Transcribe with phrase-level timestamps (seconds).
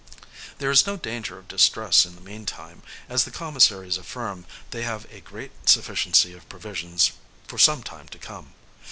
[0.57, 4.81] There is no danger of distress in the mean time, as the commissaries affirm they
[4.81, 7.11] have a great sufficiency of provisions
[7.47, 8.55] for some time to come.